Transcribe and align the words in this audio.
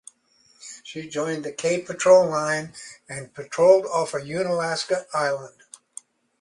She 0.81 1.07
joined 1.07 1.45
the 1.45 1.51
"K" 1.51 1.79
patrol 1.79 2.27
line 2.27 2.73
and 3.07 3.31
patrolled 3.35 3.85
off 3.85 4.13
Unalaska 4.15 5.05
Island. 5.13 5.61